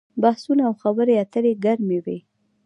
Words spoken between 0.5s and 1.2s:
او خبرې